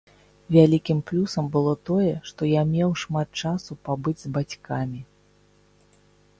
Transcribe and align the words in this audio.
Вялікім 0.55 1.01
плюсам 1.11 1.45
было 1.57 1.73
тое, 1.89 2.13
што 2.31 2.49
я 2.53 2.61
меў 2.73 2.97
шмат 3.03 3.29
часу 3.45 3.71
пабыць 3.85 4.17
з 4.25 4.35
бацькамі. 4.39 5.01